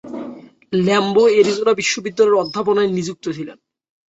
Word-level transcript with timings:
Lamb 0.77 1.15
Arizona 1.27 1.73
বিশ্ববিদ্যালয়ের 1.73 2.41
অধ্যাপনায় 2.43 2.93
নিযুক্ত 2.97 3.25
ছিলেন। 3.37 3.57